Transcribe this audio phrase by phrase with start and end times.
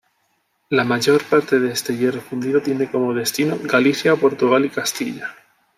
[0.71, 5.29] La mayor parte de este hierro fundido tiene como destino: Galicia, Portugal y Castilla.